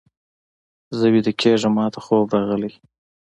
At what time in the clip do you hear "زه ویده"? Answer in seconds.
0.97-1.33